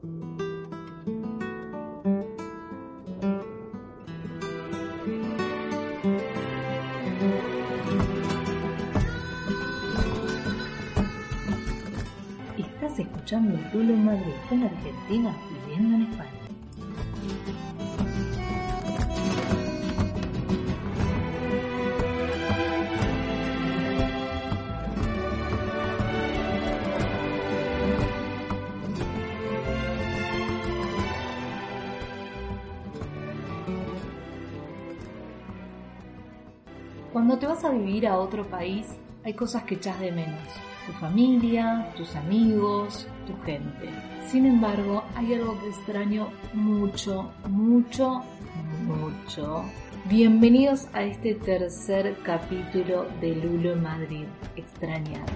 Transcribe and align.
Estás 0.00 0.08
escuchando 12.98 13.58
Lulo 13.74 13.92
en 13.92 14.06
Madrid, 14.06 14.32
una 14.50 14.66
argentina 14.66 15.36
viviendo 15.66 15.96
en 15.96 16.02
España. 16.10 16.39
Cuando 37.12 37.38
te 37.38 37.46
vas 37.46 37.64
a 37.64 37.70
vivir 37.70 38.06
a 38.06 38.18
otro 38.18 38.48
país, 38.48 38.86
hay 39.24 39.34
cosas 39.34 39.64
que 39.64 39.74
echas 39.74 39.98
de 39.98 40.12
menos. 40.12 40.40
Tu 40.86 40.92
familia, 40.92 41.92
tus 41.96 42.14
amigos, 42.14 43.08
tu 43.26 43.34
gente. 43.44 43.90
Sin 44.28 44.46
embargo, 44.46 45.02
hay 45.16 45.34
algo 45.34 45.58
que 45.58 45.70
extraño 45.70 46.28
mucho, 46.54 47.32
mucho, 47.48 48.22
mucho. 48.86 49.64
Bienvenidos 50.04 50.86
a 50.92 51.02
este 51.02 51.34
tercer 51.34 52.16
capítulo 52.22 53.08
de 53.20 53.34
Lulo 53.34 53.72
en 53.72 53.82
Madrid. 53.82 54.24
Extrañar. 54.54 55.26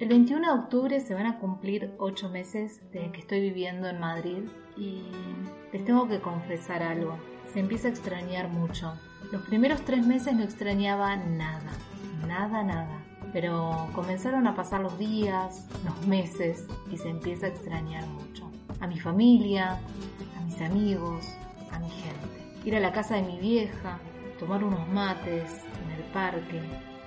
El 0.00 0.08
21 0.08 0.46
de 0.46 0.60
octubre 0.60 1.00
se 1.00 1.12
van 1.12 1.26
a 1.26 1.38
cumplir 1.38 1.92
8 1.98 2.30
meses 2.30 2.80
desde 2.90 3.12
que 3.12 3.20
estoy 3.20 3.42
viviendo 3.42 3.86
en 3.86 4.00
Madrid 4.00 4.44
y 4.74 5.02
les 5.74 5.84
tengo 5.84 6.08
que 6.08 6.22
confesar 6.22 6.82
algo. 6.82 7.18
Se 7.52 7.60
empieza 7.60 7.88
a 7.88 7.90
extrañar 7.90 8.48
mucho. 8.48 8.94
Los 9.30 9.42
primeros 9.42 9.82
3 9.82 10.06
meses 10.06 10.32
no 10.32 10.42
extrañaba 10.42 11.16
nada, 11.16 11.70
nada, 12.26 12.62
nada. 12.62 13.04
Pero 13.34 13.90
comenzaron 13.94 14.46
a 14.46 14.54
pasar 14.54 14.80
los 14.80 14.98
días, 14.98 15.68
los 15.84 16.06
meses 16.06 16.66
y 16.90 16.96
se 16.96 17.10
empieza 17.10 17.44
a 17.44 17.50
extrañar 17.50 18.06
mucho. 18.06 18.50
A 18.80 18.86
mi 18.86 18.98
familia, 18.98 19.78
a 20.38 20.40
mis 20.46 20.62
amigos, 20.62 21.26
a 21.72 21.78
mi 21.78 21.90
gente. 21.90 22.64
Ir 22.64 22.74
a 22.74 22.80
la 22.80 22.92
casa 22.92 23.16
de 23.16 23.22
mi 23.22 23.38
vieja, 23.38 23.98
tomar 24.38 24.64
unos 24.64 24.88
mates 24.88 25.60
en 25.84 25.90
el 25.90 26.02
parque 26.04 26.62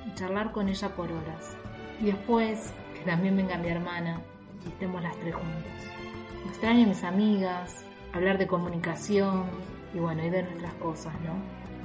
y 0.05 0.13
charlar 0.13 0.51
con 0.51 0.69
ella 0.69 0.89
por 0.89 1.11
horas. 1.11 1.57
Y 1.99 2.07
después 2.07 2.71
también 3.03 3.37
venga 3.37 3.57
mi 3.57 3.69
hermana 3.69 4.21
y 4.65 4.69
estemos 4.69 5.01
las 5.01 5.15
tres 5.17 5.35
juntas. 5.35 5.93
Extraño 6.47 6.85
a 6.85 6.87
mis 6.87 7.03
amigas, 7.03 7.85
hablar 8.13 8.37
de 8.37 8.47
comunicación 8.47 9.45
y 9.93 9.99
bueno, 9.99 10.23
y 10.23 10.29
de 10.29 10.43
nuestras 10.43 10.73
cosas, 10.75 11.13
¿no? 11.21 11.33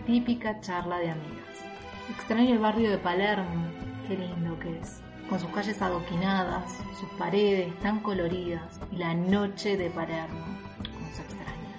Típica 0.06 0.60
charla 0.60 0.98
de 0.98 1.10
amigas. 1.10 1.64
Extraño 2.10 2.54
el 2.54 2.58
barrio 2.58 2.90
de 2.90 2.98
Palermo, 2.98 3.66
qué 4.06 4.16
lindo 4.16 4.58
que 4.58 4.78
es, 4.78 5.02
con 5.28 5.38
sus 5.38 5.50
calles 5.50 5.80
adoquinadas, 5.82 6.72
sus 6.98 7.08
paredes 7.18 7.78
tan 7.80 8.00
coloridas 8.00 8.80
y 8.90 8.96
la 8.96 9.14
noche 9.14 9.76
de 9.76 9.90
Palermo, 9.90 10.44
como 10.78 11.14
se 11.14 11.22
extraña. 11.22 11.76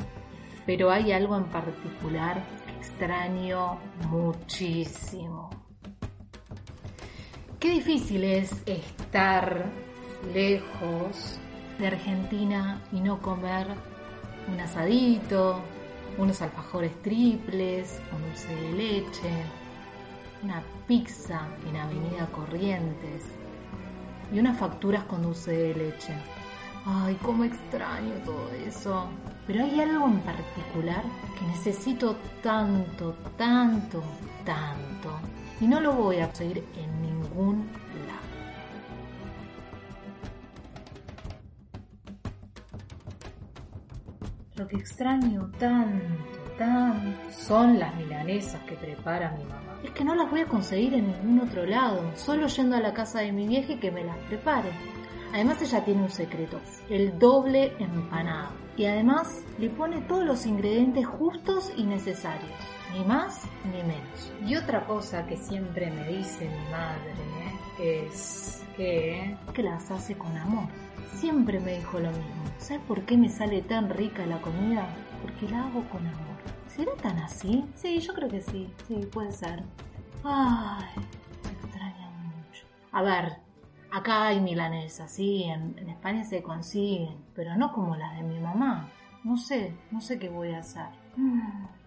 Pero 0.65 0.91
hay 0.91 1.11
algo 1.11 1.35
en 1.35 1.45
particular 1.45 2.43
que 2.65 2.73
extraño 2.73 3.79
muchísimo. 4.09 5.49
Qué 7.59 7.71
difícil 7.71 8.23
es 8.23 8.53
estar 8.65 9.65
lejos 10.33 11.37
de 11.77 11.87
Argentina 11.87 12.81
y 12.93 13.01
no 13.01 13.21
comer 13.21 13.67
un 14.47 14.57
asadito, 14.61 15.59
unos 16.17 16.41
alfajores 16.41 16.93
triples, 17.01 17.99
un 18.15 18.21
dulce 18.29 18.55
de 18.55 18.71
leche, 18.71 19.29
una 20.41 20.63
pizza 20.87 21.49
en 21.67 21.75
Avenida 21.75 22.27
Corrientes 22.31 23.25
y 24.31 24.39
unas 24.39 24.57
facturas 24.57 25.03
con 25.03 25.23
dulce 25.23 25.51
de 25.51 25.75
leche. 25.75 26.13
Ay, 26.85 27.15
cómo 27.21 27.43
extraño 27.43 28.13
todo 28.25 28.49
eso. 28.65 29.09
Pero 29.45 29.63
hay 29.63 29.79
algo 29.81 30.05
en 30.05 30.19
particular 30.21 31.03
que 31.37 31.45
necesito 31.47 32.15
tanto, 32.41 33.15
tanto, 33.37 34.03
tanto. 34.45 35.19
Y 35.59 35.67
no 35.67 35.79
lo 35.81 35.93
voy 35.93 36.17
a 36.19 36.27
conseguir 36.27 36.63
en 36.75 37.01
ningún 37.01 37.67
lado. 38.07 38.19
Lo 44.55 44.67
que 44.67 44.77
extraño 44.77 45.49
tanto, 45.57 46.39
tanto, 46.57 47.31
son 47.31 47.79
las 47.79 47.95
milanesas 47.95 48.61
que 48.63 48.75
prepara 48.75 49.31
mi 49.31 49.43
mamá. 49.43 49.79
Es 49.83 49.91
que 49.91 50.03
no 50.03 50.15
las 50.15 50.29
voy 50.29 50.41
a 50.41 50.45
conseguir 50.45 50.93
en 50.93 51.07
ningún 51.07 51.47
otro 51.47 51.65
lado, 51.65 52.11
solo 52.15 52.47
yendo 52.47 52.75
a 52.75 52.81
la 52.81 52.93
casa 52.93 53.19
de 53.19 53.31
mi 53.31 53.47
vieja 53.47 53.73
y 53.73 53.79
que 53.79 53.91
me 53.91 54.03
las 54.03 54.17
prepare. 54.27 54.98
Además 55.33 55.61
ella 55.61 55.85
tiene 55.85 56.03
un 56.03 56.09
secreto, 56.09 56.59
el 56.89 57.17
doble 57.19 57.73
empanado. 57.79 58.49
Y 58.77 58.85
además 58.85 59.43
le 59.57 59.69
pone 59.69 60.01
todos 60.01 60.25
los 60.25 60.45
ingredientes 60.45 61.05
justos 61.05 61.71
y 61.75 61.83
necesarios, 61.83 62.51
ni 62.93 63.03
más 63.03 63.43
ni 63.65 63.83
menos. 63.83 64.33
Y 64.45 64.55
otra 64.55 64.85
cosa 64.85 65.25
que 65.27 65.37
siempre 65.37 65.91
me 65.91 66.07
dice 66.07 66.49
mi 66.49 66.71
madre 66.71 67.13
es 67.79 68.63
que, 68.75 69.37
que 69.53 69.63
las 69.63 69.91
hace 69.91 70.17
con 70.17 70.35
amor. 70.37 70.69
Siempre 71.15 71.59
me 71.59 71.77
dijo 71.77 71.99
lo 71.99 72.09
mismo. 72.09 72.43
¿Sabes 72.57 72.81
por 72.87 73.03
qué 73.03 73.17
me 73.17 73.29
sale 73.29 73.61
tan 73.61 73.89
rica 73.89 74.25
la 74.25 74.41
comida? 74.41 74.87
Porque 75.21 75.49
la 75.49 75.65
hago 75.65 75.83
con 75.89 76.07
amor. 76.07 76.29
¿Será 76.67 76.93
tan 77.01 77.17
así? 77.19 77.65
Sí, 77.75 77.99
yo 77.99 78.13
creo 78.13 78.29
que 78.29 78.41
sí. 78.41 78.73
Sí, 78.87 78.95
puede 79.11 79.31
ser. 79.31 79.63
Ay, 80.23 80.85
me 81.43 81.51
extraña 81.51 82.09
mucho. 82.09 82.65
A 82.91 83.01
ver, 83.01 83.48
acá 83.91 84.27
hay 84.27 84.39
milanesas, 84.41 85.11
sí, 85.11 85.43
en, 85.43 85.77
en 85.77 85.89
España 85.89 86.23
se 86.23 86.43
consiguen, 86.43 87.15
pero 87.35 87.55
no 87.57 87.71
como 87.73 87.95
las 87.95 88.15
de 88.15 88.23
mi 88.23 88.39
mamá. 88.39 88.89
No 89.23 89.37
sé, 89.37 89.75
no 89.91 89.99
sé 89.99 90.17
qué 90.17 90.29
voy 90.29 90.53
a 90.53 90.59
hacer. 90.59 90.87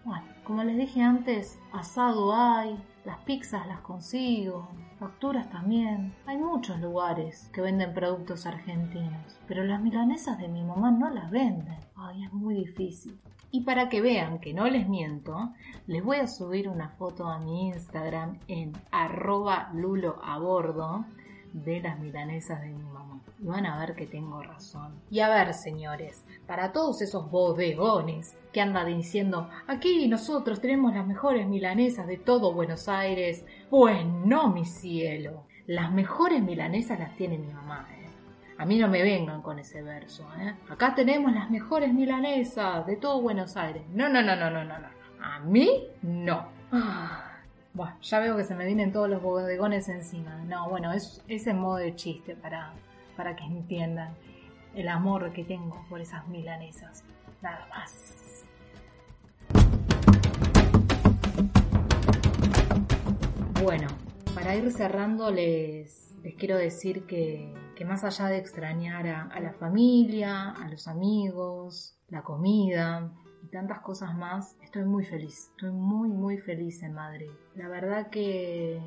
Bueno, 0.05 0.23
como 0.43 0.63
les 0.63 0.77
dije 0.77 1.01
antes, 1.01 1.59
asado 1.71 2.35
hay, 2.35 2.77
las 3.05 3.17
pizzas 3.19 3.65
las 3.67 3.79
consigo, 3.79 4.69
facturas 4.99 5.49
también. 5.49 6.13
Hay 6.27 6.37
muchos 6.37 6.79
lugares 6.79 7.49
que 7.51 7.61
venden 7.61 7.93
productos 7.93 8.45
argentinos, 8.45 9.39
pero 9.47 9.63
las 9.63 9.81
milanesas 9.81 10.37
de 10.37 10.47
mi 10.47 10.63
mamá 10.63 10.91
no 10.91 11.09
las 11.09 11.31
venden. 11.31 11.77
Ay, 11.95 12.23
es 12.25 12.33
muy 12.33 12.53
difícil. 12.53 13.19
Y 13.49 13.61
para 13.61 13.89
que 13.89 14.01
vean 14.01 14.39
que 14.39 14.53
no 14.53 14.67
les 14.67 14.87
miento, 14.87 15.53
les 15.87 16.03
voy 16.03 16.17
a 16.17 16.27
subir 16.27 16.67
una 16.67 16.89
foto 16.89 17.27
a 17.27 17.39
mi 17.39 17.67
Instagram 17.67 18.39
en 18.47 18.73
arroba 18.91 19.71
a 20.23 20.37
bordo 20.39 21.05
de 21.53 21.79
las 21.79 21.99
milanesas 21.99 22.61
de 22.61 22.69
mi 22.69 22.83
mamá. 22.83 23.21
Y 23.39 23.45
van 23.45 23.65
a 23.65 23.79
ver 23.79 23.95
que 23.95 24.07
tengo 24.07 24.41
razón. 24.41 24.95
Y 25.09 25.19
a 25.19 25.29
ver, 25.29 25.53
señores, 25.53 26.25
para 26.47 26.71
todos 26.71 27.01
esos 27.01 27.29
bodegones 27.29 28.35
que 28.51 28.61
andan 28.61 28.87
diciendo, 28.87 29.49
aquí 29.67 30.07
nosotros 30.07 30.59
tenemos 30.61 30.93
las 30.93 31.05
mejores 31.05 31.47
milanesas 31.47 32.07
de 32.07 32.17
todo 32.17 32.53
Buenos 32.53 32.87
Aires, 32.87 33.45
pues 33.69 34.05
no, 34.05 34.49
mi 34.49 34.65
cielo. 34.65 35.45
Las 35.67 35.91
mejores 35.91 36.41
milanesas 36.41 36.99
las 36.99 37.15
tiene 37.15 37.37
mi 37.37 37.47
mamá, 37.47 37.87
¿eh? 37.91 38.03
A 38.57 38.65
mí 38.65 38.77
no 38.77 38.87
me 38.87 39.01
vengan 39.01 39.41
con 39.41 39.59
ese 39.59 39.81
verso, 39.81 40.27
¿eh? 40.39 40.53
Acá 40.69 40.93
tenemos 40.95 41.33
las 41.33 41.49
mejores 41.49 41.93
milanesas 41.93 42.85
de 42.85 42.97
todo 42.97 43.21
Buenos 43.21 43.57
Aires. 43.57 43.83
No, 43.93 44.09
no, 44.09 44.21
no, 44.21 44.35
no, 44.35 44.49
no, 44.49 44.63
no, 44.63 44.79
no. 44.79 44.87
A 45.21 45.39
mí 45.39 45.87
no. 46.01 46.47
Ah. 46.71 47.32
Bueno, 47.75 47.97
ya 48.03 48.19
veo 48.19 48.37
que 48.37 48.43
se 48.43 48.53
me 48.53 48.67
vienen 48.67 48.91
todos 48.91 49.09
los 49.09 49.19
bodegones 49.19 49.89
encima. 49.89 50.35
No, 50.45 50.69
bueno, 50.69 50.93
es, 50.93 51.23
es 51.27 51.47
en 51.47 51.57
modo 51.57 51.77
de 51.77 51.95
chiste 51.95 52.35
para, 52.35 52.71
para 53.17 53.35
que 53.35 53.43
entiendan 53.45 54.13
el 54.75 54.87
amor 54.87 55.33
que 55.33 55.43
tengo 55.43 55.83
por 55.89 55.99
esas 55.99 56.27
milanesas. 56.27 57.03
Nada 57.41 57.65
más. 57.69 58.45
Bueno, 63.63 63.87
para 64.35 64.55
ir 64.55 64.71
cerrando 64.71 65.31
les, 65.31 66.13
quiero 66.37 66.57
decir 66.57 67.07
que, 67.07 67.51
que 67.75 67.85
más 67.85 68.03
allá 68.03 68.27
de 68.27 68.37
extrañar 68.37 69.07
a, 69.07 69.39
la 69.39 69.53
familia, 69.53 70.51
a 70.51 70.69
los 70.69 70.87
amigos, 70.87 71.97
la 72.09 72.21
comida, 72.21 73.09
tantas 73.53 73.79
cosas 73.81 74.15
más, 74.17 74.57
estoy 74.63 74.83
muy 74.83 75.05
feliz, 75.05 75.51
estoy 75.51 75.71
muy 75.71 76.09
muy 76.09 76.39
feliz 76.39 76.81
en 76.81 76.93
Madrid. 76.93 77.29
La 77.55 77.69
verdad 77.69 78.09
que, 78.09 78.81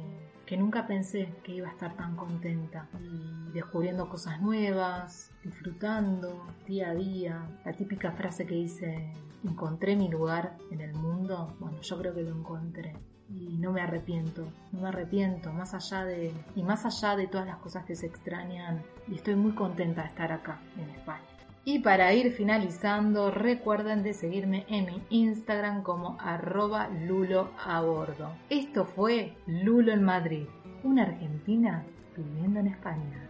que 0.45 0.57
nunca 0.57 0.89
pensé 0.89 1.33
que 1.45 1.53
iba 1.53 1.69
a 1.69 1.71
estar 1.71 1.97
tan 1.97 2.17
contenta 2.17 2.89
y 3.01 3.53
descubriendo 3.53 4.09
cosas 4.09 4.41
nuevas, 4.43 5.33
disfrutando 5.45 6.47
día 6.67 6.91
a 6.91 6.95
día. 6.95 7.49
La 7.65 7.73
típica 7.73 8.11
frase 8.11 8.45
que 8.45 8.57
dice, 8.57 9.13
encontré 9.45 9.95
mi 9.95 10.09
lugar 10.09 10.59
en 10.73 10.81
el 10.81 10.95
mundo, 10.95 11.57
bueno, 11.61 11.81
yo 11.81 11.99
creo 11.99 12.13
que 12.13 12.23
lo 12.23 12.37
encontré. 12.37 12.95
Y 13.29 13.59
no 13.59 13.73
me 13.73 13.81
arrepiento, 13.81 14.47
no 14.73 14.83
me 14.83 14.89
arrepiento, 14.89 15.53
más 15.53 15.75
allá 15.75 16.05
de, 16.05 16.33
y 16.55 16.63
más 16.63 16.85
allá 16.87 17.17
de 17.17 17.27
todas 17.27 17.47
las 17.47 17.59
cosas 17.59 17.85
que 17.85 17.97
se 17.97 18.07
extrañan, 18.07 18.83
y 19.09 19.15
estoy 19.15 19.35
muy 19.35 19.53
contenta 19.53 20.03
de 20.03 20.09
estar 20.09 20.31
acá, 20.31 20.61
en 20.77 20.91
España. 20.91 21.36
Y 21.69 21.81
para 21.81 22.15
ir 22.15 22.31
finalizando, 22.31 23.33
recuerden 23.33 24.05
de 24.05 24.15
seguirme 24.15 24.65
en 24.69 24.87
mi 24.87 25.03
Instagram 25.11 25.83
como 25.83 26.17
arroba 26.21 26.89
lulo 26.89 27.51
a 27.59 27.81
bordo. 27.81 28.31
Esto 28.51 28.85
fue 28.85 29.33
Lulo 29.49 29.93
en 29.93 30.05
Madrid, 30.05 30.47
una 30.85 31.03
argentina 31.03 31.85
viviendo 32.17 32.61
en 32.61 32.69
España. 32.69 33.26